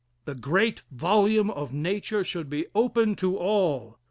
[0.25, 3.99] The great volume of Nature should be open to all.